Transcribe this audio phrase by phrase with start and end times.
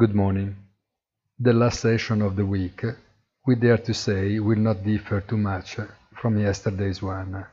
[0.00, 0.56] Good morning.
[1.38, 2.82] The last session of the week,
[3.46, 5.76] we dare to say, will not differ too much
[6.14, 7.44] from yesterday's one.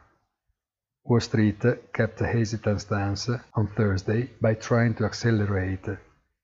[1.04, 5.90] Wall Street kept a hesitant stance on Thursday by trying to accelerate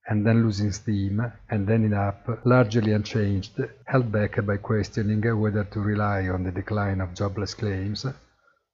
[0.05, 5.79] and then losing steam and ending up largely unchanged, held back by questioning whether to
[5.79, 8.06] rely on the decline of jobless claims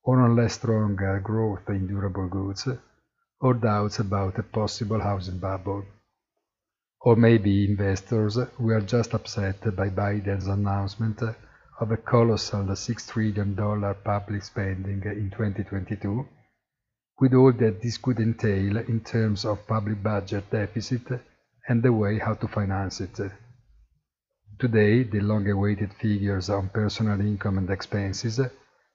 [0.04, 2.68] or on less strong growth in durable goods
[3.40, 5.85] or doubts about a possible housing bubble.
[7.02, 11.21] Or maybe investors were just upset by Biden's announcement
[11.80, 13.55] of a colossal $6 trillion
[14.03, 16.27] public spending in 2022,
[17.21, 21.07] with all that this could entail in terms of public budget deficit
[21.70, 23.18] and the way how to finance it.
[24.59, 28.41] Today, the long-awaited figures on personal income and expenses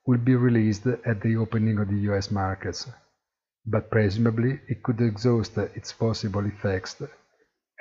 [0.05, 2.87] will be released at the opening of the US markets,
[3.65, 7.01] but presumably it could exhaust its possible effects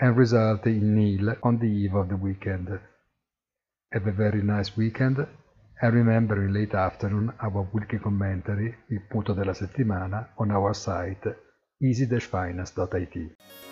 [0.00, 2.68] and result in nil on the eve of the weekend.
[3.92, 5.26] Have a very nice weekend
[5.80, 11.36] and remember in late afternoon our weekly commentary, il punto della settimana, on our site
[11.78, 13.63] easy-finance.it.